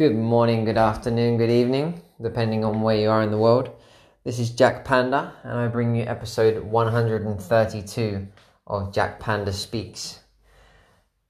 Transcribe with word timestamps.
Good 0.00 0.16
morning, 0.16 0.64
good 0.64 0.78
afternoon, 0.78 1.36
good 1.36 1.50
evening, 1.50 2.00
depending 2.22 2.64
on 2.64 2.80
where 2.80 2.96
you 2.96 3.10
are 3.10 3.20
in 3.20 3.30
the 3.30 3.36
world. 3.36 3.68
This 4.24 4.38
is 4.38 4.48
Jack 4.48 4.82
Panda, 4.82 5.34
and 5.42 5.52
I 5.52 5.68
bring 5.68 5.94
you 5.94 6.04
episode 6.04 6.64
132 6.64 8.26
of 8.66 8.94
Jack 8.94 9.20
Panda 9.20 9.52
Speaks. 9.52 10.20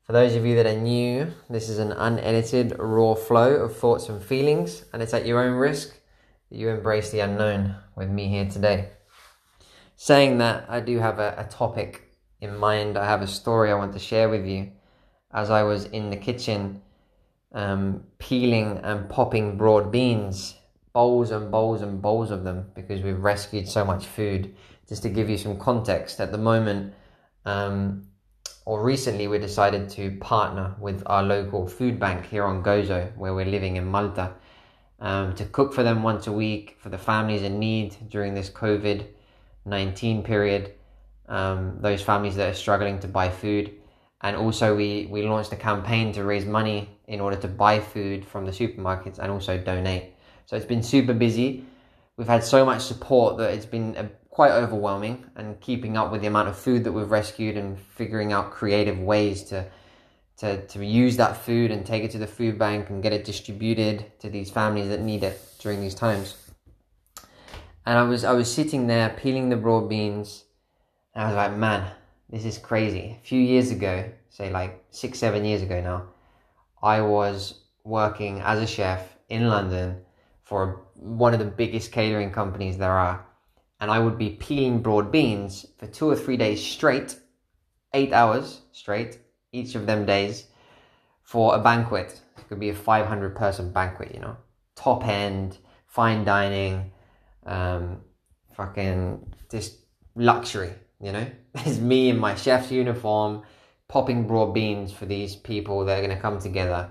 For 0.05 0.13
those 0.13 0.37
of 0.37 0.47
you 0.47 0.55
that 0.55 0.67
are 0.67 0.81
new, 0.81 1.33
this 1.49 1.69
is 1.69 1.81
an 1.81 1.91
unedited, 1.91 2.79
raw 2.79 3.17
flow 3.17 3.57
of 3.57 3.77
thoughts 3.77 4.09
and 4.09 4.23
feelings, 4.23 4.85
and 4.93 5.03
it's 5.03 5.15
at 5.15 5.27
your 5.27 5.43
own 5.43 5.55
risk 5.55 5.99
that 6.49 6.57
you 6.57 6.69
embrace 6.69 7.11
the 7.11 7.19
unknown 7.19 7.75
with 7.97 8.09
me 8.09 8.29
here 8.29 8.49
today. 8.49 8.91
Saying 9.97 10.39
that, 10.39 10.67
I 10.69 10.79
do 10.79 11.01
have 11.01 11.19
a, 11.19 11.35
a 11.37 11.51
topic 11.51 12.09
in 12.41 12.57
mind, 12.57 12.97
I 12.97 13.07
have 13.07 13.21
a 13.21 13.27
story 13.27 13.73
I 13.73 13.75
want 13.75 13.95
to 13.95 13.99
share 13.99 14.29
with 14.29 14.47
you. 14.47 14.71
As 15.33 15.51
I 15.51 15.65
was 15.65 15.87
in 15.87 16.11
the 16.11 16.17
kitchen, 16.17 16.83
um, 17.53 18.05
peeling 18.19 18.79
and 18.83 19.09
popping 19.09 19.57
broad 19.57 19.91
beans, 19.91 20.57
bowls 20.93 21.31
and 21.31 21.51
bowls 21.51 21.83
and 21.83 22.01
bowls 22.01 22.31
of 22.31 22.45
them, 22.45 22.71
because 22.75 23.03
we've 23.03 23.23
rescued 23.23 23.69
so 23.69 23.85
much 23.85 24.07
food. 24.07 24.55
Just 24.89 25.03
to 25.03 25.09
give 25.09 25.31
you 25.31 25.39
some 25.39 25.59
context, 25.59 26.21
at 26.21 26.33
the 26.33 26.39
moment, 26.39 26.93
um, 27.45 28.07
or 28.65 28.83
recently, 28.83 29.27
we 29.29 29.39
decided 29.39 29.89
to 29.91 30.17
partner 30.19 30.75
with 30.81 31.03
our 31.07 31.23
local 31.23 31.67
food 31.67 31.99
bank 31.99 32.27
here 32.27 32.45
on 32.45 32.63
Gozo, 32.63 33.17
where 33.17 33.35
we're 33.35 33.47
living 33.47 33.77
in 33.77 33.87
Malta, 33.87 34.35
um, 35.01 35.35
to 35.37 35.45
cook 35.47 35.73
for 35.73 35.83
them 35.83 36.03
once 36.03 36.27
a 36.27 36.33
week 36.33 36.77
for 36.79 36.89
the 36.89 36.99
families 36.99 37.43
in 37.43 37.59
need 37.59 37.97
during 38.09 38.35
this 38.35 38.51
COVID 38.51 39.07
19 39.65 40.23
period. 40.23 40.75
Um, 41.29 41.79
those 41.81 42.03
families 42.03 42.37
that 42.37 42.51
are 42.51 42.55
struggling 42.55 42.99
to 43.01 43.09
buy 43.09 43.29
food 43.29 43.80
and 44.23 44.37
also 44.37 44.77
we 44.77 45.07
we 45.11 45.23
launched 45.23 45.53
a 45.53 45.57
campaign 45.57 46.13
to 46.13 46.25
raise 46.25 46.45
money 46.45 46.89
in 47.07 47.21
order 47.21 47.37
to 47.37 47.49
buy 47.49 47.81
food 47.81 48.25
from 48.25 48.45
the 48.45 48.53
supermarkets 48.53 49.19
and 49.19 49.31
also 49.31 49.59
donate. 49.59 50.15
So 50.47 50.57
it's 50.57 50.67
been 50.67 50.83
super 50.83 51.15
busy. 51.15 51.65
We've 52.17 52.29
had 52.29 52.45
so 52.45 52.65
much 52.65 52.83
support 52.83 53.39
that 53.39 53.55
it's 53.55 53.67
been 53.67 53.97
a, 53.97 54.01
uh, 54.01 54.09
quite 54.31 54.53
overwhelming 54.53 55.25
and 55.37 55.61
keeping 55.61 55.97
up 55.97 56.13
with 56.13 56.21
the 56.21 56.27
amount 56.29 56.49
of 56.49 56.57
food 56.57 56.85
that 56.85 56.93
we've 56.93 57.11
rescued 57.11 57.57
and 57.57 57.79
figuring 57.79 58.33
out 58.33 58.53
creative 58.53 58.99
ways 58.99 59.43
to 59.45 59.67
to, 60.39 60.67
to 60.69 60.85
use 60.85 61.19
that 61.19 61.37
food 61.37 61.71
and 61.71 61.85
take 61.85 62.03
it 62.03 62.11
to 62.13 62.19
the 62.19 62.27
food 62.27 62.59
bank 62.59 62.89
and 62.89 63.03
get 63.03 63.13
it 63.13 63.27
distributed 63.27 64.19
to 64.21 64.31
these 64.31 64.51
families 64.51 64.89
that 64.89 65.03
need 65.03 65.23
it 65.23 65.39
during 65.59 65.83
these 65.83 65.95
times. 65.95 66.37
And 67.87 67.99
i 67.99 68.03
was 68.03 68.25
i 68.25 68.33
was 68.33 68.53
sitting 68.53 68.87
there 68.87 69.11
peeling 69.11 69.49
the 69.49 69.57
broad 69.57 69.89
beans 69.89 70.45
and 71.15 71.25
i 71.25 71.27
was 71.27 71.37
like 71.37 71.57
man 71.57 71.91
this 72.31 72.45
is 72.45 72.59
crazy. 72.59 73.19
A 73.21 73.27
few 73.27 73.41
years 73.41 73.71
ago, 73.71 74.11
say 74.29 74.51
like 74.51 74.85
six, 74.91 75.19
seven 75.19 75.45
years 75.45 75.63
ago 75.63 75.81
now, 75.81 76.09
I 76.83 77.01
was 77.01 77.61
working 77.85 78.41
as 78.41 78.61
a 78.61 78.67
chef 78.67 79.17
in 79.29 79.49
London 79.49 80.03
for 80.45 80.87
one 80.95 81.33
of 81.33 81.41
the 81.41 81.45
biggest 81.45 81.93
catering 81.93 82.31
companies 82.31 82.79
there 82.79 82.93
are. 82.93 83.27
And 83.81 83.91
I 83.91 83.99
would 83.99 84.19
be 84.19 84.31
peeling 84.31 84.83
broad 84.83 85.11
beans 85.11 85.67
for 85.79 85.87
two 85.87 86.09
or 86.09 86.17
three 86.17 86.37
days 86.37 86.65
straight, 86.65 87.19
eight 87.95 88.13
hours 88.13 88.63
straight, 88.73 89.19
each 89.53 89.75
of 89.75 89.87
them 89.87 90.05
days, 90.05 90.47
for 91.23 91.55
a 91.55 91.59
banquet. 91.59 92.21
It 92.39 92.49
could 92.49 92.61
be 92.61 92.71
a 92.71 92.75
500 92.75 93.35
person 93.35 93.73
banquet, 93.73 94.15
you 94.15 94.21
know, 94.21 94.37
top 94.77 95.07
end, 95.07 95.59
fine 95.87 96.25
dining, 96.25 96.93
um, 97.47 98.03
fucking 98.55 99.35
just 99.51 99.79
luxury 100.15 100.75
you 101.01 101.13
know, 101.13 101.27
it's 101.55 101.79
me 101.79 102.09
in 102.09 102.19
my 102.19 102.35
chef's 102.35 102.71
uniform 102.71 103.43
popping 103.89 104.27
broad 104.27 104.55
beans 104.55 104.93
for 104.93 105.07
these 105.07 105.35
people 105.35 105.85
that 105.85 105.99
are 105.99 106.07
going 106.07 106.17
to 106.17 106.23
come 106.23 106.39
together. 106.39 106.91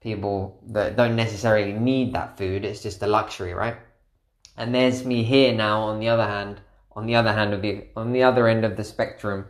People 0.00 0.60
that 0.68 0.96
don't 0.96 1.16
necessarily 1.16 1.72
need 1.72 2.12
that 2.12 2.36
food, 2.36 2.64
it's 2.64 2.82
just 2.82 3.02
a 3.02 3.06
luxury, 3.06 3.54
right? 3.54 3.76
And 4.56 4.74
there's 4.74 5.04
me 5.04 5.22
here 5.22 5.54
now 5.54 5.80
on 5.80 5.98
the 5.98 6.08
other 6.08 6.26
hand, 6.26 6.60
on 6.92 7.06
the 7.06 7.14
other 7.14 7.32
hand 7.32 7.54
of 7.54 7.62
the 7.62 7.86
on 7.96 8.12
the 8.12 8.22
other 8.22 8.46
end 8.48 8.64
of 8.64 8.76
the 8.76 8.84
spectrum, 8.84 9.46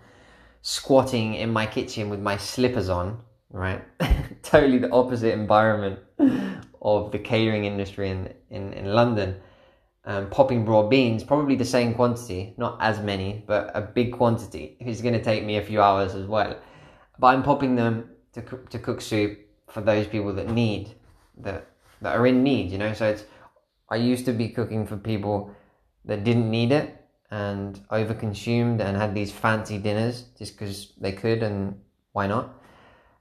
squatting 0.63 1.35
in 1.35 1.53
my 1.53 1.67
kitchen 1.67 2.09
with 2.09 2.21
my 2.21 2.37
slippers 2.37 2.89
on, 2.89 3.21
right? 3.51 3.83
totally 4.43 4.79
the 4.79 4.91
opposite 4.91 5.33
environment 5.33 5.99
of 6.81 7.13
the 7.13 7.19
catering 7.19 7.65
industry 7.65 8.11
in, 8.11 8.33
in, 8.51 8.73
in 8.73 8.87
London 8.87 9.37
um, 10.07 10.31
popping 10.31 10.65
raw 10.65 10.85
beans, 10.85 11.25
probably 11.25 11.57
the 11.57 11.65
same 11.65 11.93
quantity, 11.93 12.55
not 12.57 12.79
as 12.81 13.01
many, 13.01 13.43
but 13.47 13.73
a 13.75 13.81
big 13.81 14.13
quantity. 14.13 14.77
It's 14.79 15.01
going 15.01 15.15
to 15.15 15.23
take 15.23 15.45
me 15.45 15.57
a 15.57 15.63
few 15.63 15.83
hours 15.83 16.15
as 16.15 16.27
well. 16.27 16.57
But 17.19 17.27
I'm 17.27 17.43
popping 17.43 17.75
them 17.75 18.11
to 18.33 18.43
cook, 18.43 18.71
to 18.71 18.79
cook 18.79 19.01
soup 19.01 19.39
for 19.69 19.81
those 19.81 20.07
people 20.07 20.33
that 20.35 20.49
need 20.49 20.95
that 21.39 21.67
that 22.03 22.17
are 22.17 22.27
in 22.27 22.45
need. 22.45 22.71
You 22.71 22.79
know, 22.79 22.93
so 22.93 23.09
it's 23.09 23.25
I 23.91 23.97
used 23.97 24.25
to 24.27 24.33
be 24.33 24.49
cooking 24.49 24.87
for 24.87 24.97
people 24.97 25.51
that 26.05 26.23
didn't 26.23 26.51
need 26.51 26.71
it 26.71 27.05
and 27.33 27.81
overconsumed 27.91 28.81
and 28.81 28.97
had 28.97 29.13
these 29.13 29.33
fancy 29.33 29.79
dinners 29.79 30.27
just 30.39 30.57
because 30.57 30.93
they 31.01 31.13
could 31.13 31.43
and 31.43 31.81
why 32.13 32.29
not. 32.29 32.55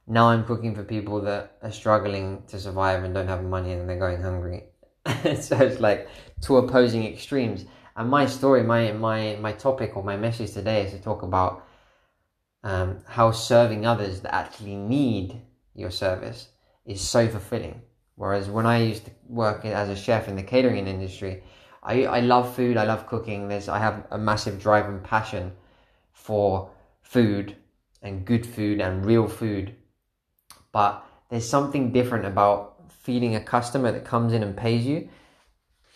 Now 0.06 0.28
I'm 0.28 0.44
cooking 0.44 0.72
for 0.72 0.84
people 0.84 1.20
that 1.22 1.58
are 1.62 1.72
struggling 1.72 2.44
to 2.46 2.60
survive 2.60 3.02
and 3.02 3.12
don't 3.12 3.26
have 3.26 3.42
money 3.42 3.72
and 3.72 3.88
they're 3.88 3.98
going 3.98 4.22
hungry 4.22 4.66
so 5.40 5.56
it's 5.58 5.80
like 5.80 6.08
two 6.40 6.56
opposing 6.56 7.04
extremes. 7.04 7.64
And 7.96 8.10
my 8.10 8.26
story, 8.26 8.62
my 8.62 8.92
my 8.92 9.36
my 9.40 9.52
topic 9.52 9.96
or 9.96 10.02
my 10.02 10.16
message 10.16 10.52
today 10.52 10.84
is 10.84 10.92
to 10.92 10.98
talk 10.98 11.22
about 11.22 11.66
um, 12.62 12.98
how 13.06 13.30
serving 13.30 13.86
others 13.86 14.20
that 14.20 14.34
actually 14.34 14.74
need 14.74 15.40
your 15.74 15.90
service 15.90 16.48
is 16.84 17.00
so 17.00 17.28
fulfilling. 17.28 17.80
Whereas 18.16 18.48
when 18.48 18.66
I 18.66 18.82
used 18.82 19.04
to 19.04 19.10
work 19.28 19.64
as 19.64 19.88
a 19.88 19.96
chef 19.96 20.26
in 20.26 20.36
the 20.36 20.42
catering 20.42 20.86
industry, 20.86 21.42
I, 21.82 22.04
I 22.04 22.20
love 22.20 22.54
food, 22.54 22.76
I 22.76 22.84
love 22.84 23.06
cooking. 23.06 23.48
There's 23.48 23.68
I 23.68 23.78
have 23.78 24.06
a 24.10 24.18
massive 24.18 24.60
drive 24.60 24.86
and 24.86 25.02
passion 25.04 25.52
for 26.12 26.70
food 27.02 27.54
and 28.02 28.24
good 28.24 28.44
food 28.44 28.80
and 28.80 29.04
real 29.04 29.28
food. 29.28 29.74
But 30.72 31.04
there's 31.28 31.48
something 31.48 31.92
different 31.92 32.24
about 32.24 32.75
feeding 33.06 33.36
a 33.36 33.40
customer 33.40 33.92
that 33.92 34.04
comes 34.04 34.32
in 34.32 34.42
and 34.42 34.56
pays 34.56 34.84
you 34.84 35.08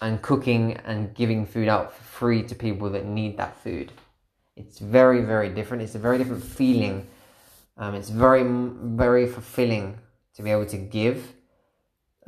and 0.01 0.23
cooking 0.23 0.75
and 0.85 1.13
giving 1.13 1.45
food 1.45 1.67
out 1.67 1.93
for 1.93 2.05
free 2.05 2.41
to 2.45 2.55
people 2.55 2.89
that 2.89 3.05
need 3.05 3.37
that 3.37 3.61
food. 3.65 3.91
It's 4.55 4.79
very, 4.79 5.21
very 5.23 5.49
different. 5.49 5.83
It's 5.83 5.97
a 5.97 5.99
very 5.99 6.19
different 6.19 6.45
feeling. 6.45 7.09
Um, 7.77 7.97
it's 7.97 8.11
very, 8.11 8.45
very 8.45 9.27
fulfilling 9.27 9.99
to 10.37 10.43
be 10.45 10.53
able 10.53 10.67
to 10.67 10.77
give 10.77 11.33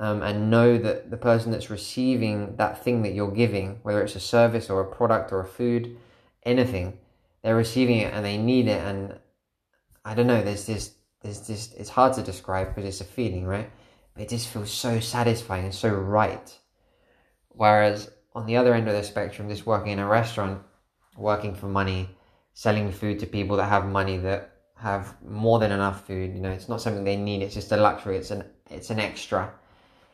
um, 0.00 0.20
and 0.22 0.50
know 0.50 0.76
that 0.78 1.12
the 1.12 1.16
person 1.16 1.52
that's 1.52 1.70
receiving 1.70 2.56
that 2.56 2.82
thing 2.82 3.02
that 3.02 3.12
you're 3.12 3.30
giving, 3.30 3.78
whether 3.84 4.02
it's 4.02 4.16
a 4.16 4.20
service 4.20 4.68
or 4.68 4.80
a 4.80 4.96
product 4.96 5.30
or 5.30 5.38
a 5.38 5.46
food, 5.46 5.96
anything, 6.42 6.98
they're 7.44 7.54
receiving 7.54 7.98
it 7.98 8.12
and 8.12 8.24
they 8.24 8.36
need 8.36 8.66
it. 8.66 8.82
And 8.84 9.16
I 10.04 10.14
don't 10.14 10.26
know, 10.26 10.42
there's 10.42 10.66
this, 10.66 10.96
there's 11.20 11.46
this, 11.46 11.72
it's 11.74 11.90
hard 11.90 12.14
to 12.14 12.22
describe 12.22 12.74
because 12.74 12.84
it's 12.84 13.00
a 13.00 13.04
feeling, 13.04 13.46
right? 13.46 13.70
It 14.16 14.28
just 14.28 14.48
feels 14.48 14.70
so 14.70 15.00
satisfying 15.00 15.64
and 15.64 15.74
so 15.74 15.88
right. 15.90 16.58
Whereas 17.48 18.10
on 18.34 18.46
the 18.46 18.56
other 18.56 18.74
end 18.74 18.88
of 18.88 18.94
the 18.94 19.02
spectrum, 19.02 19.48
just 19.48 19.66
working 19.66 19.92
in 19.92 19.98
a 19.98 20.06
restaurant, 20.06 20.62
working 21.16 21.54
for 21.54 21.66
money, 21.66 22.08
selling 22.54 22.90
food 22.90 23.18
to 23.20 23.26
people 23.26 23.56
that 23.56 23.68
have 23.68 23.86
money 23.86 24.16
that 24.18 24.52
have 24.76 25.14
more 25.22 25.58
than 25.58 25.72
enough 25.72 26.06
food, 26.06 26.34
you 26.34 26.40
know, 26.40 26.50
it's 26.50 26.68
not 26.68 26.80
something 26.80 27.04
they 27.04 27.16
need, 27.16 27.42
it's 27.42 27.54
just 27.54 27.72
a 27.72 27.76
luxury, 27.76 28.16
it's 28.16 28.30
an 28.30 28.44
it's 28.70 28.90
an 28.90 28.98
extra. 28.98 29.52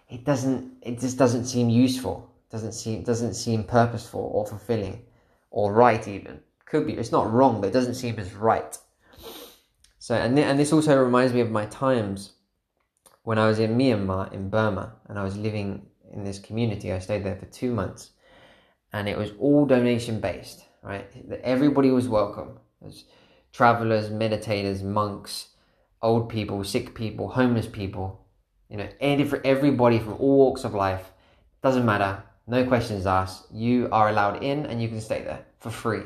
It 0.08 0.24
doesn't 0.24 0.78
it 0.82 1.00
just 1.00 1.18
doesn't 1.18 1.46
seem 1.46 1.68
useful. 1.68 2.30
Doesn't 2.50 2.72
seem 2.72 3.02
doesn't 3.02 3.34
seem 3.34 3.64
purposeful 3.64 4.30
or 4.32 4.46
fulfilling 4.46 5.02
or 5.50 5.72
right 5.72 6.06
even. 6.08 6.40
Could 6.66 6.86
be 6.86 6.94
it's 6.94 7.12
not 7.12 7.32
wrong, 7.32 7.60
but 7.60 7.68
it 7.68 7.72
doesn't 7.72 7.94
seem 7.94 8.18
as 8.18 8.34
right. 8.34 8.76
So 9.98 10.14
and 10.14 10.36
th- 10.36 10.46
and 10.46 10.58
this 10.58 10.72
also 10.72 11.02
reminds 11.02 11.32
me 11.32 11.40
of 11.40 11.50
my 11.50 11.66
times 11.66 12.32
when 13.28 13.38
I 13.38 13.46
was 13.46 13.58
in 13.58 13.76
Myanmar, 13.76 14.32
in 14.32 14.48
Burma, 14.48 14.94
and 15.06 15.18
I 15.18 15.22
was 15.22 15.36
living 15.36 15.84
in 16.14 16.24
this 16.24 16.38
community, 16.38 16.94
I 16.94 16.98
stayed 16.98 17.24
there 17.24 17.36
for 17.36 17.44
two 17.44 17.74
months, 17.74 18.12
and 18.94 19.06
it 19.06 19.18
was 19.18 19.32
all 19.38 19.66
donation 19.66 20.18
based, 20.18 20.64
right? 20.82 21.06
Everybody 21.44 21.90
was 21.90 22.08
welcome. 22.08 22.58
There's 22.80 23.04
travelers, 23.52 24.08
meditators, 24.08 24.82
monks, 24.82 25.48
old 26.00 26.30
people, 26.30 26.64
sick 26.64 26.94
people, 26.94 27.28
homeless 27.28 27.66
people, 27.66 28.24
you 28.70 28.78
know, 28.78 28.88
everybody 28.98 29.98
from 29.98 30.14
all 30.14 30.38
walks 30.38 30.64
of 30.64 30.72
life. 30.72 31.12
Doesn't 31.62 31.84
matter. 31.84 32.22
No 32.46 32.64
questions 32.64 33.04
asked. 33.04 33.44
You 33.52 33.90
are 33.92 34.08
allowed 34.08 34.42
in 34.42 34.64
and 34.64 34.80
you 34.80 34.88
can 34.88 35.02
stay 35.02 35.22
there 35.22 35.44
for 35.60 35.68
free, 35.68 36.04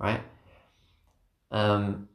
right? 0.00 0.20
Um, 1.52 2.08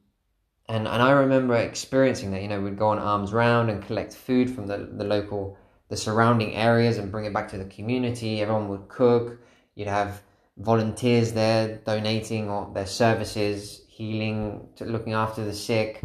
and 0.71 0.87
and 0.87 1.01
I 1.01 1.11
remember 1.11 1.55
experiencing 1.55 2.31
that. 2.31 2.41
You 2.41 2.47
know, 2.47 2.61
we'd 2.61 2.77
go 2.77 2.89
on 2.89 2.99
alms 2.99 3.33
round 3.33 3.69
and 3.69 3.85
collect 3.85 4.13
food 4.13 4.49
from 4.49 4.67
the 4.67 4.77
the 4.77 5.03
local, 5.03 5.57
the 5.89 5.97
surrounding 5.97 6.55
areas, 6.55 6.97
and 6.97 7.11
bring 7.11 7.25
it 7.25 7.33
back 7.33 7.49
to 7.49 7.57
the 7.57 7.65
community. 7.65 8.41
Everyone 8.41 8.69
would 8.69 8.87
cook. 8.87 9.39
You'd 9.75 9.89
have 9.89 10.21
volunteers 10.57 11.33
there 11.33 11.77
donating 11.85 12.49
or 12.49 12.71
their 12.73 12.85
services, 12.85 13.81
healing, 13.87 14.69
looking 14.79 15.13
after 15.13 15.43
the 15.43 15.53
sick. 15.53 16.03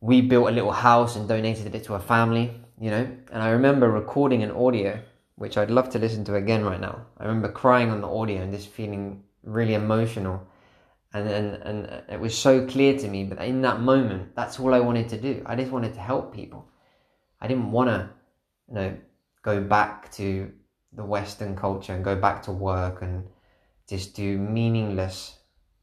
We 0.00 0.20
built 0.20 0.48
a 0.48 0.52
little 0.52 0.72
house 0.72 1.16
and 1.16 1.26
donated 1.28 1.74
it 1.74 1.84
to 1.84 1.94
a 1.94 2.00
family. 2.00 2.46
you 2.80 2.90
know, 2.90 3.04
and 3.32 3.42
I 3.42 3.50
remember 3.50 3.90
recording 3.90 4.42
an 4.42 4.52
audio, 4.52 5.00
which 5.36 5.56
I'd 5.58 5.70
love 5.70 5.88
to 5.90 5.98
listen 5.98 6.24
to 6.26 6.36
again 6.36 6.64
right 6.64 6.80
now. 6.80 7.06
I 7.18 7.24
remember 7.24 7.50
crying 7.50 7.90
on 7.90 8.00
the 8.00 8.08
audio 8.08 8.42
and 8.42 8.52
just 8.52 8.68
feeling 8.68 9.22
really 9.42 9.74
emotional. 9.74 10.46
And, 11.14 11.28
and, 11.28 11.54
and 11.62 12.02
it 12.08 12.20
was 12.20 12.36
so 12.36 12.66
clear 12.66 12.98
to 12.98 13.08
me, 13.08 13.24
but 13.24 13.38
in 13.38 13.62
that 13.62 13.80
moment, 13.80 14.34
that's 14.36 14.60
all 14.60 14.74
I 14.74 14.80
wanted 14.80 15.08
to 15.10 15.20
do. 15.20 15.42
I 15.46 15.56
just 15.56 15.72
wanted 15.72 15.94
to 15.94 16.00
help 16.00 16.34
people. 16.34 16.68
I 17.40 17.46
didn't 17.46 17.70
want 17.70 17.88
to, 17.88 18.10
you 18.68 18.74
know, 18.74 18.96
go 19.42 19.62
back 19.62 20.12
to 20.12 20.50
the 20.92 21.04
Western 21.04 21.56
culture 21.56 21.94
and 21.94 22.04
go 22.04 22.16
back 22.16 22.42
to 22.42 22.52
work 22.52 23.02
and 23.02 23.24
just 23.88 24.14
do 24.14 24.38
meaningless 24.38 25.38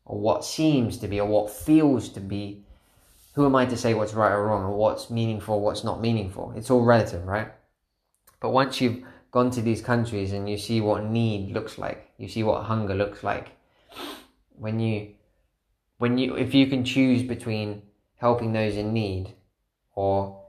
or 0.05 0.19
what 0.19 0.45
seems 0.45 0.97
to 0.99 1.07
be 1.07 1.19
or 1.19 1.27
what 1.27 1.49
feels 1.49 2.09
to 2.09 2.19
be 2.19 2.65
who 3.35 3.45
am 3.45 3.55
I 3.55 3.65
to 3.65 3.75
say 3.75 3.93
what's 3.93 4.13
right 4.13 4.31
or 4.31 4.47
wrong 4.47 4.63
or 4.63 4.77
what's 4.77 5.09
meaningful, 5.09 5.59
what's 5.59 5.83
not 5.83 5.99
meaningful? 5.99 6.53
It's 6.55 6.71
all 6.71 6.83
relative, 6.83 7.25
right? 7.25 7.51
But 8.39 8.51
once 8.51 8.79
you've 8.79 9.03
gone 9.31 9.51
to 9.51 9.61
these 9.61 9.81
countries 9.81 10.31
and 10.31 10.49
you 10.49 10.57
see 10.57 10.79
what 10.79 11.03
need 11.03 11.51
looks 11.51 11.77
like, 11.77 12.09
you 12.17 12.29
see 12.29 12.43
what 12.43 12.63
hunger 12.63 12.95
looks 12.95 13.23
like, 13.23 13.51
when 14.57 14.79
you, 14.79 15.13
when 15.97 16.17
you, 16.17 16.35
if 16.35 16.53
you 16.53 16.67
can 16.67 16.83
choose 16.83 17.23
between 17.23 17.81
helping 18.17 18.53
those 18.53 18.75
in 18.75 18.93
need 18.93 19.33
or 19.93 20.43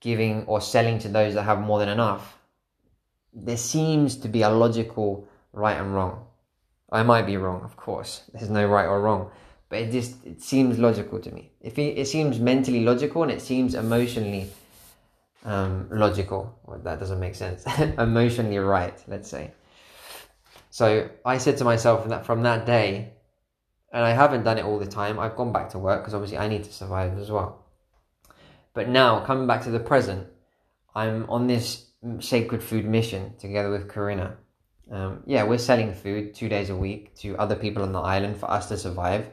giving 0.00 0.44
or 0.44 0.60
selling 0.60 0.98
to 1.00 1.08
those 1.08 1.34
that 1.34 1.42
have 1.42 1.60
more 1.60 1.78
than 1.78 1.88
enough, 1.88 2.38
there 3.32 3.56
seems 3.56 4.16
to 4.16 4.28
be 4.28 4.42
a 4.42 4.50
logical 4.50 5.28
right 5.52 5.78
and 5.78 5.94
wrong. 5.94 6.24
I 6.90 7.02
might 7.02 7.26
be 7.26 7.36
wrong, 7.36 7.62
of 7.62 7.76
course. 7.76 8.22
There's 8.32 8.50
no 8.50 8.66
right 8.66 8.86
or 8.86 9.00
wrong 9.00 9.30
but 9.68 9.80
it 9.80 9.92
just 9.92 10.24
it 10.24 10.42
seems 10.42 10.78
logical 10.78 11.18
to 11.20 11.30
me. 11.30 11.50
If 11.60 11.78
it, 11.78 11.98
it 11.98 12.06
seems 12.06 12.38
mentally 12.38 12.84
logical 12.84 13.22
and 13.22 13.30
it 13.30 13.42
seems 13.42 13.74
emotionally 13.74 14.50
um, 15.44 15.88
logical, 15.90 16.58
well, 16.64 16.78
that 16.78 16.98
doesn't 16.98 17.20
make 17.20 17.34
sense. 17.34 17.64
emotionally 17.98 18.58
right, 18.58 19.02
let's 19.08 19.28
say. 19.28 19.52
So 20.70 21.08
I 21.24 21.38
said 21.38 21.56
to 21.58 21.64
myself 21.64 22.08
that 22.08 22.24
from 22.24 22.42
that 22.42 22.66
day, 22.66 23.12
and 23.92 24.04
I 24.04 24.10
haven't 24.12 24.44
done 24.44 24.58
it 24.58 24.64
all 24.64 24.78
the 24.78 24.86
time. 24.86 25.18
I've 25.18 25.36
gone 25.36 25.52
back 25.52 25.70
to 25.70 25.78
work 25.78 26.02
because 26.02 26.14
obviously 26.14 26.38
I 26.38 26.48
need 26.48 26.64
to 26.64 26.72
survive 26.72 27.18
as 27.18 27.30
well. 27.30 27.64
But 28.74 28.88
now 28.88 29.20
coming 29.24 29.46
back 29.46 29.62
to 29.64 29.70
the 29.70 29.80
present, 29.80 30.26
I'm 30.94 31.28
on 31.28 31.46
this 31.46 31.86
sacred 32.20 32.62
food 32.62 32.84
mission 32.84 33.34
together 33.38 33.70
with 33.70 33.88
Corinna. 33.88 34.36
Um, 34.90 35.22
yeah, 35.26 35.44
we're 35.44 35.58
selling 35.58 35.92
food 35.94 36.34
two 36.34 36.48
days 36.48 36.70
a 36.70 36.76
week 36.76 37.14
to 37.16 37.36
other 37.36 37.56
people 37.56 37.82
on 37.82 37.92
the 37.92 38.00
island 38.00 38.38
for 38.38 38.50
us 38.50 38.68
to 38.68 38.76
survive. 38.76 39.30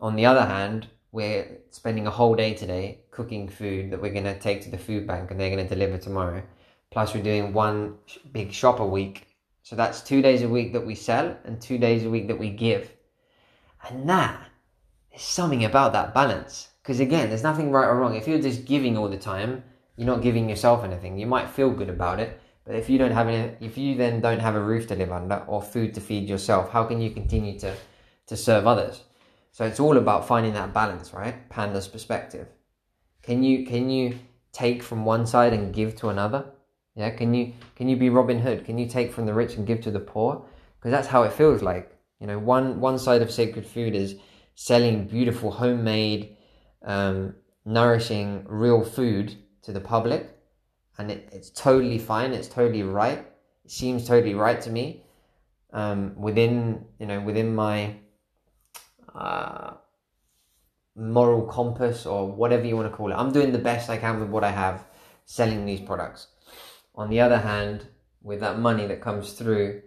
On 0.00 0.16
the 0.16 0.26
other 0.26 0.44
hand, 0.44 0.88
we're 1.12 1.58
spending 1.70 2.06
a 2.06 2.10
whole 2.10 2.34
day 2.34 2.54
today 2.54 3.00
cooking 3.10 3.48
food 3.48 3.90
that 3.90 4.00
we're 4.00 4.12
going 4.12 4.24
to 4.24 4.38
take 4.38 4.62
to 4.62 4.70
the 4.70 4.78
food 4.78 5.06
bank 5.06 5.30
and 5.30 5.38
they're 5.38 5.54
going 5.54 5.66
to 5.66 5.74
deliver 5.74 5.98
tomorrow. 5.98 6.42
Plus, 6.90 7.14
we're 7.14 7.22
doing 7.22 7.52
one 7.52 7.96
big 8.32 8.52
shop 8.52 8.80
a 8.80 8.86
week. 8.86 9.26
So 9.62 9.76
that's 9.76 10.00
two 10.00 10.22
days 10.22 10.42
a 10.42 10.48
week 10.48 10.72
that 10.72 10.84
we 10.84 10.94
sell 10.94 11.36
and 11.44 11.60
two 11.60 11.78
days 11.78 12.04
a 12.04 12.10
week 12.10 12.28
that 12.28 12.38
we 12.38 12.50
give. 12.50 12.90
And 13.88 14.08
that 14.08 14.48
is 15.14 15.22
something 15.22 15.64
about 15.64 15.92
that 15.92 16.14
balance. 16.14 16.68
Because 16.82 17.00
again, 17.00 17.28
there's 17.28 17.42
nothing 17.42 17.70
right 17.70 17.86
or 17.86 17.96
wrong. 17.96 18.16
If 18.16 18.26
you're 18.26 18.40
just 18.40 18.64
giving 18.64 18.96
all 18.96 19.08
the 19.08 19.16
time, 19.16 19.62
you're 19.96 20.06
not 20.06 20.22
giving 20.22 20.48
yourself 20.48 20.84
anything. 20.84 21.18
You 21.18 21.26
might 21.26 21.48
feel 21.48 21.70
good 21.70 21.90
about 21.90 22.18
it, 22.18 22.40
but 22.64 22.74
if 22.74 22.88
you 22.88 22.98
don't 22.98 23.12
have 23.12 23.28
any, 23.28 23.54
if 23.60 23.76
you 23.76 23.96
then 23.96 24.20
don't 24.20 24.40
have 24.40 24.54
a 24.54 24.62
roof 24.62 24.86
to 24.88 24.96
live 24.96 25.12
under 25.12 25.44
or 25.46 25.62
food 25.62 25.94
to 25.94 26.00
feed 26.00 26.28
yourself, 26.28 26.70
how 26.70 26.84
can 26.84 27.00
you 27.00 27.10
continue 27.10 27.58
to 27.60 27.74
to 28.26 28.36
serve 28.36 28.66
others? 28.66 29.02
So 29.52 29.64
it's 29.64 29.80
all 29.80 29.98
about 29.98 30.26
finding 30.26 30.54
that 30.54 30.72
balance, 30.72 31.12
right? 31.12 31.48
Panda's 31.50 31.88
perspective. 31.88 32.48
Can 33.22 33.42
you 33.42 33.66
can 33.66 33.90
you 33.90 34.18
take 34.52 34.82
from 34.82 35.04
one 35.04 35.26
side 35.26 35.52
and 35.52 35.74
give 35.74 35.94
to 35.96 36.08
another? 36.08 36.46
Yeah, 36.94 37.10
can 37.10 37.34
you 37.34 37.52
can 37.76 37.88
you 37.88 37.96
be 37.96 38.10
Robin 38.10 38.40
Hood? 38.40 38.64
Can 38.64 38.78
you 38.78 38.86
take 38.86 39.12
from 39.12 39.26
the 39.26 39.34
rich 39.34 39.56
and 39.56 39.66
give 39.66 39.80
to 39.82 39.90
the 39.90 40.00
poor? 40.00 40.44
Because 40.78 40.90
that's 40.90 41.08
how 41.08 41.22
it 41.24 41.32
feels 41.32 41.62
like. 41.62 41.96
You 42.22 42.28
know, 42.28 42.38
one 42.38 42.78
one 42.78 43.00
side 43.00 43.20
of 43.20 43.32
sacred 43.32 43.66
food 43.66 43.96
is 43.96 44.14
selling 44.54 45.08
beautiful 45.08 45.50
homemade, 45.50 46.36
um, 46.84 47.34
nourishing, 47.64 48.44
real 48.46 48.84
food 48.84 49.34
to 49.62 49.72
the 49.72 49.80
public, 49.80 50.30
and 50.98 51.10
it, 51.10 51.28
it's 51.32 51.50
totally 51.50 51.98
fine. 51.98 52.32
It's 52.32 52.46
totally 52.46 52.84
right. 52.84 53.26
It 53.64 53.70
seems 53.72 54.06
totally 54.06 54.34
right 54.34 54.60
to 54.60 54.70
me. 54.70 55.02
Um, 55.72 56.14
within 56.14 56.84
you 57.00 57.06
know 57.06 57.20
within 57.20 57.56
my 57.56 57.96
uh, 59.12 59.72
moral 60.94 61.42
compass 61.48 62.06
or 62.06 62.30
whatever 62.30 62.64
you 62.64 62.76
want 62.76 62.88
to 62.88 62.96
call 62.96 63.10
it. 63.10 63.16
I'm 63.16 63.32
doing 63.32 63.50
the 63.50 63.58
best 63.58 63.90
I 63.90 63.96
can 63.96 64.20
with 64.20 64.28
what 64.28 64.44
I 64.44 64.52
have 64.52 64.84
selling 65.24 65.66
these 65.66 65.80
products. 65.80 66.28
On 66.94 67.10
the 67.10 67.18
other 67.18 67.38
hand, 67.38 67.88
with 68.22 68.38
that 68.38 68.60
money 68.60 68.86
that 68.86 69.00
comes 69.00 69.32
through, 69.32 69.82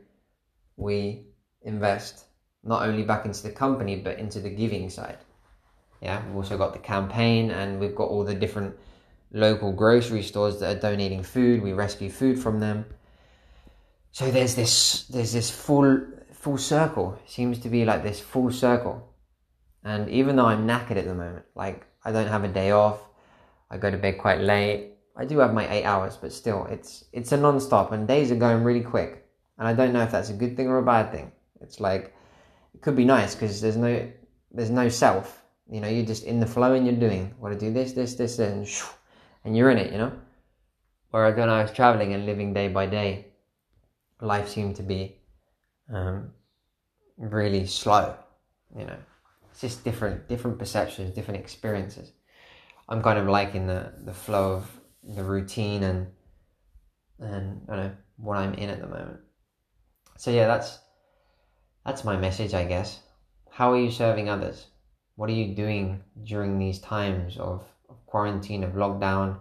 we 0.76 1.28
invest 1.66 2.26
not 2.64 2.88
only 2.88 3.04
back 3.04 3.26
into 3.26 3.44
the 3.44 3.52
company 3.52 3.98
but 3.98 4.18
into 4.18 4.40
the 4.40 4.50
giving 4.50 4.90
side. 4.90 5.18
Yeah, 6.02 6.26
we've 6.26 6.36
also 6.36 6.58
got 6.58 6.74
the 6.74 6.80
campaign 6.80 7.52
and 7.52 7.80
we've 7.80 7.96
got 7.96 8.10
all 8.10 8.24
the 8.24 8.36
different 8.36 8.76
local 9.32 9.72
grocery 9.72 10.24
stores 10.24 10.60
that 10.60 10.78
are 10.78 10.80
donating 10.80 11.24
food. 11.24 11.62
We 11.62 11.74
rescue 11.74 12.10
food 12.10 12.40
from 12.40 12.60
them. 12.60 12.86
So 14.12 14.32
there's 14.32 14.56
this 14.56 15.06
there's 15.08 15.34
this 15.34 15.50
full 15.50 16.06
full 16.32 16.58
circle. 16.58 17.20
It 17.24 17.30
seems 17.30 17.60
to 17.60 17.70
be 17.70 17.86
like 17.86 18.04
this 18.04 18.20
full 18.20 18.52
circle. 18.52 19.14
And 19.84 20.10
even 20.10 20.36
though 20.36 20.46
I'm 20.46 20.68
knackered 20.68 20.98
at 20.98 21.06
the 21.06 21.14
moment, 21.14 21.46
like 21.56 21.86
I 22.04 22.12
don't 22.12 22.28
have 22.28 22.44
a 22.44 22.48
day 22.48 22.72
off, 22.72 23.00
I 23.70 23.78
go 23.78 23.92
to 23.92 23.98
bed 23.98 24.18
quite 24.18 24.40
late. 24.40 24.94
I 25.18 25.26
do 25.26 25.40
have 25.40 25.54
my 25.54 25.68
eight 25.72 25.86
hours, 25.86 26.18
but 26.18 26.32
still, 26.32 26.66
it's 26.66 27.06
it's 27.14 27.32
a 27.32 27.38
non-stop, 27.38 27.92
and 27.92 28.08
days 28.08 28.32
are 28.32 28.36
going 28.36 28.64
really 28.64 28.82
quick. 28.84 29.28
And 29.58 29.68
I 29.68 29.74
don't 29.74 29.94
know 29.94 30.02
if 30.02 30.12
that's 30.12 30.30
a 30.30 30.34
good 30.34 30.58
thing 30.58 30.68
or 30.68 30.78
a 30.78 30.84
bad 30.84 31.12
thing. 31.12 31.32
It's 31.62 31.80
like 31.80 32.14
it 32.74 32.82
could 32.82 32.96
be 32.96 33.06
nice 33.06 33.36
because 33.36 33.62
there's 33.62 33.78
no 33.78 34.12
there's 34.52 34.70
no 34.70 34.90
self. 34.90 35.44
You 35.70 35.82
know, 35.82 35.88
you're 35.88 36.06
just 36.06 36.24
in 36.24 36.40
the 36.40 36.46
flow 36.46 36.74
and 36.74 36.86
you're 36.86 36.96
doing. 36.96 37.34
Want 37.40 37.60
to 37.60 37.60
do 37.60 37.74
this, 37.74 37.94
this, 37.94 38.16
this, 38.16 38.40
and 38.40 38.68
and 39.44 39.58
you're 39.58 39.72
in 39.72 39.78
it. 39.78 39.92
You 39.92 39.98
know. 39.98 40.12
Whereas 41.12 41.36
when 41.38 41.50
I 41.50 41.62
was 41.62 41.72
traveling 41.72 42.14
and 42.14 42.26
living 42.26 42.54
day 42.54 42.68
by 42.68 42.86
day, 42.86 43.28
life 44.22 44.50
seemed 44.50 44.76
to 44.76 44.84
be 44.84 45.18
um, 45.94 46.32
really 47.18 47.66
slow. 47.66 48.16
You 48.78 48.86
know, 48.86 48.98
it's 49.56 49.62
just 49.62 49.86
different 49.86 50.28
different 50.28 50.60
perceptions 50.60 51.16
different 51.16 51.40
experiences 51.40 52.12
i'm 52.90 53.02
kind 53.02 53.18
of 53.18 53.26
liking 53.26 53.66
the 53.66 53.94
the 54.04 54.14
flow 54.14 54.52
of 54.52 54.70
the 55.16 55.24
routine 55.24 55.84
and 55.84 56.08
and 57.20 57.62
I 57.70 57.76
know 57.78 57.92
what 58.18 58.38
i'm 58.38 58.54
in 58.56 58.70
at 58.70 58.82
the 58.82 58.88
moment 58.88 59.20
so 60.18 60.30
yeah 60.30 60.46
that's 60.46 60.80
that's 61.86 62.04
my 62.04 62.18
message 62.18 62.54
i 62.54 62.64
guess 62.64 63.00
how 63.50 63.72
are 63.72 63.80
you 63.80 63.92
serving 63.92 64.30
others 64.30 64.68
what 65.16 65.30
are 65.30 65.34
you 65.34 65.56
doing 65.56 66.02
during 66.24 66.60
these 66.60 66.80
times 66.80 67.38
of, 67.38 67.64
of 67.90 68.06
quarantine 68.06 68.64
of 68.64 68.72
lockdown 68.74 69.40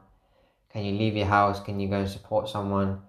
can 0.70 0.84
you 0.84 0.92
leave 0.92 1.16
your 1.16 1.26
house 1.26 1.60
can 1.60 1.80
you 1.80 1.88
go 1.88 2.00
and 2.00 2.08
support 2.08 2.48
someone 2.48 3.00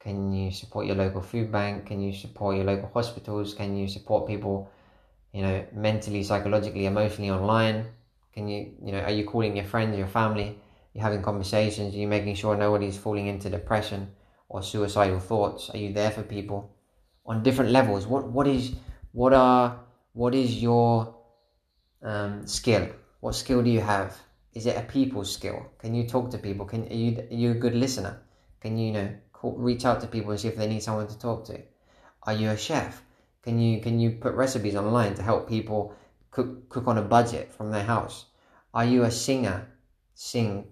can 0.00 0.32
you 0.32 0.50
support 0.50 0.86
your 0.86 0.96
local 0.96 1.20
food 1.20 1.52
bank 1.52 1.86
can 1.86 2.00
you 2.00 2.12
support 2.12 2.56
your 2.56 2.64
local 2.64 2.90
hospitals 2.92 3.54
can 3.54 3.76
you 3.76 3.86
support 3.86 4.26
people 4.26 4.70
you 5.32 5.42
know, 5.42 5.64
mentally, 5.72 6.22
psychologically, 6.22 6.86
emotionally 6.86 7.30
online? 7.30 7.86
Can 8.32 8.48
you, 8.48 8.72
you 8.84 8.92
know, 8.92 9.00
are 9.00 9.10
you 9.10 9.24
calling 9.24 9.56
your 9.56 9.64
friends, 9.64 9.96
your 9.96 10.06
family? 10.06 10.58
You're 10.92 11.02
having 11.02 11.22
conversations? 11.22 11.94
Are 11.94 11.98
you 11.98 12.06
making 12.06 12.34
sure 12.34 12.56
nobody's 12.56 12.98
falling 12.98 13.26
into 13.26 13.48
depression 13.48 14.08
or 14.48 14.62
suicidal 14.62 15.20
thoughts? 15.20 15.70
Are 15.70 15.78
you 15.78 15.92
there 15.92 16.10
for 16.10 16.22
people 16.22 16.71
on 17.26 17.42
different 17.42 17.70
levels? 17.70 18.06
What, 18.06 18.28
what 18.28 18.46
is, 18.46 18.74
what 19.12 19.32
are, 19.32 19.80
what 20.12 20.34
is 20.34 20.62
your 20.62 21.14
um, 22.02 22.46
skill? 22.46 22.88
What 23.20 23.34
skill 23.34 23.62
do 23.62 23.70
you 23.70 23.80
have? 23.80 24.16
Is 24.54 24.66
it 24.66 24.76
a 24.76 24.82
people 24.82 25.24
skill? 25.24 25.70
Can 25.78 25.94
you 25.94 26.06
talk 26.06 26.30
to 26.30 26.38
people? 26.38 26.66
Can 26.66 26.86
are 26.88 26.94
you 26.94 27.18
are 27.18 27.34
you 27.34 27.50
a 27.52 27.54
good 27.54 27.74
listener? 27.74 28.20
Can 28.60 28.76
you, 28.76 28.88
you 28.88 28.92
know 28.92 29.14
call, 29.32 29.56
reach 29.56 29.84
out 29.84 30.00
to 30.00 30.06
people 30.06 30.30
and 30.30 30.40
see 30.40 30.48
if 30.48 30.56
they 30.56 30.66
need 30.66 30.82
someone 30.82 31.08
to 31.08 31.18
talk 31.18 31.44
to? 31.46 31.60
Are 32.24 32.34
you 32.34 32.50
a 32.50 32.56
chef? 32.56 33.02
Can 33.42 33.58
you 33.58 33.80
can 33.80 33.98
you 33.98 34.10
put 34.10 34.34
recipes 34.34 34.76
online 34.76 35.14
to 35.14 35.22
help 35.22 35.48
people 35.48 35.94
cook 36.30 36.68
cook 36.68 36.86
on 36.86 36.98
a 36.98 37.02
budget 37.02 37.52
from 37.52 37.70
their 37.70 37.82
house? 37.82 38.26
Are 38.74 38.84
you 38.84 39.04
a 39.04 39.10
singer? 39.10 39.68
Sing, 40.14 40.66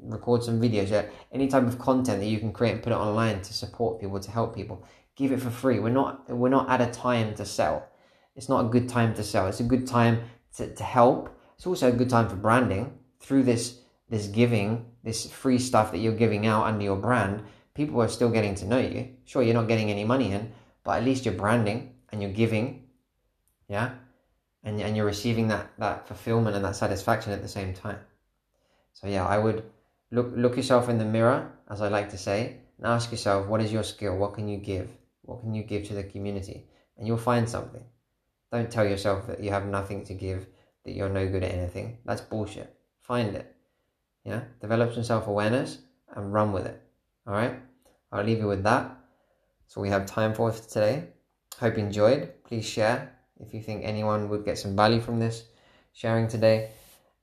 record 0.00 0.42
some 0.42 0.60
videos. 0.60 0.90
Any 1.30 1.48
type 1.48 1.64
of 1.64 1.78
content 1.78 2.20
that 2.20 2.26
you 2.26 2.38
can 2.38 2.52
create 2.52 2.72
and 2.72 2.82
put 2.82 2.92
it 2.92 2.96
online 2.96 3.42
to 3.42 3.52
support 3.52 4.00
people 4.00 4.18
to 4.18 4.30
help 4.30 4.54
people. 4.54 4.84
Give 5.18 5.32
it 5.32 5.42
for 5.42 5.50
free. 5.50 5.80
We're 5.80 5.88
not 5.90 6.30
we're 6.30 6.48
not 6.48 6.70
at 6.70 6.80
a 6.80 6.86
time 6.92 7.34
to 7.34 7.44
sell. 7.44 7.88
It's 8.36 8.48
not 8.48 8.64
a 8.64 8.68
good 8.68 8.88
time 8.88 9.14
to 9.14 9.24
sell. 9.24 9.48
It's 9.48 9.58
a 9.58 9.64
good 9.64 9.84
time 9.84 10.22
to, 10.56 10.72
to 10.72 10.84
help. 10.84 11.36
It's 11.56 11.66
also 11.66 11.88
a 11.88 11.98
good 12.00 12.08
time 12.08 12.28
for 12.28 12.36
branding 12.36 12.96
through 13.18 13.42
this 13.42 13.80
this 14.08 14.28
giving, 14.28 14.86
this 15.02 15.28
free 15.28 15.58
stuff 15.58 15.90
that 15.90 15.98
you're 15.98 16.12
giving 16.12 16.46
out 16.46 16.66
under 16.66 16.84
your 16.84 16.96
brand. 16.96 17.42
People 17.74 18.00
are 18.00 18.06
still 18.06 18.30
getting 18.30 18.54
to 18.54 18.64
know 18.64 18.78
you. 18.78 19.08
Sure, 19.24 19.42
you're 19.42 19.54
not 19.54 19.66
getting 19.66 19.90
any 19.90 20.04
money 20.04 20.30
in, 20.30 20.52
but 20.84 20.98
at 20.98 21.04
least 21.04 21.24
you're 21.24 21.34
branding 21.34 21.94
and 22.10 22.22
you're 22.22 22.30
giving, 22.30 22.84
yeah, 23.68 23.90
and 24.62 24.80
and 24.80 24.96
you're 24.96 25.04
receiving 25.04 25.48
that 25.48 25.66
that 25.78 26.06
fulfillment 26.06 26.54
and 26.54 26.64
that 26.64 26.76
satisfaction 26.76 27.32
at 27.32 27.42
the 27.42 27.48
same 27.48 27.74
time. 27.74 27.98
So 28.92 29.08
yeah, 29.08 29.26
I 29.26 29.38
would 29.38 29.64
look 30.12 30.30
look 30.36 30.56
yourself 30.56 30.88
in 30.88 30.98
the 30.98 31.04
mirror, 31.04 31.50
as 31.68 31.82
I 31.82 31.88
like 31.88 32.10
to 32.10 32.18
say, 32.18 32.58
and 32.76 32.86
ask 32.86 33.10
yourself, 33.10 33.48
what 33.48 33.60
is 33.60 33.72
your 33.72 33.82
skill? 33.82 34.16
What 34.16 34.34
can 34.34 34.46
you 34.46 34.58
give? 34.58 34.88
What 35.28 35.40
can 35.40 35.52
you 35.52 35.62
give 35.62 35.86
to 35.88 35.94
the 35.94 36.04
community? 36.04 36.64
And 36.96 37.06
you'll 37.06 37.18
find 37.18 37.46
something. 37.46 37.84
Don't 38.50 38.70
tell 38.70 38.86
yourself 38.86 39.26
that 39.26 39.40
you 39.42 39.50
have 39.50 39.66
nothing 39.66 40.02
to 40.06 40.14
give, 40.14 40.46
that 40.86 40.92
you're 40.92 41.10
no 41.10 41.28
good 41.28 41.44
at 41.44 41.52
anything. 41.52 41.98
That's 42.06 42.22
bullshit. 42.22 42.74
Find 43.02 43.36
it. 43.36 43.54
Yeah? 44.24 44.40
Develop 44.62 44.94
some 44.94 45.04
self 45.04 45.26
awareness 45.26 45.78
and 46.16 46.32
run 46.32 46.52
with 46.52 46.64
it. 46.64 46.82
Alright? 47.26 47.60
I'll 48.10 48.24
leave 48.24 48.38
you 48.38 48.46
with 48.46 48.62
that. 48.62 48.90
So 49.66 49.82
we 49.82 49.90
have 49.90 50.06
time 50.06 50.32
for 50.32 50.50
today. 50.50 51.08
Hope 51.60 51.76
you 51.76 51.84
enjoyed. 51.84 52.32
Please 52.44 52.64
share 52.64 53.12
if 53.38 53.52
you 53.52 53.60
think 53.60 53.84
anyone 53.84 54.30
would 54.30 54.46
get 54.46 54.56
some 54.56 54.74
value 54.74 55.00
from 55.00 55.20
this 55.20 55.44
sharing 55.92 56.26
today. 56.26 56.70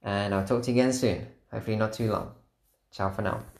And 0.03 0.31
I'll 0.35 0.45
talk 0.45 0.62
to 0.62 0.71
you 0.71 0.79
again 0.79 0.93
soon. 0.93 1.25
Hopefully 1.51 1.75
not 1.75 1.93
too 1.93 2.12
long. 2.12 2.35
Ciao 2.91 3.09
for 3.09 3.24
now. 3.24 3.54